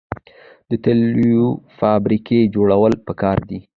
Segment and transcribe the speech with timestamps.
[0.69, 1.43] د تیلو
[1.77, 3.59] فابریکې جوړول پکار دي.